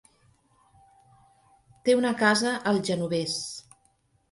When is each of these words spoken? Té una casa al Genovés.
Té 1.89 1.97
una 1.99 2.15
casa 2.23 2.57
al 2.73 2.83
Genovés. 2.91 3.39